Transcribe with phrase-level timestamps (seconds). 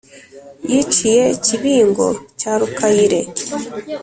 [0.71, 2.07] yiciye kibingo
[2.39, 3.19] cya rukayire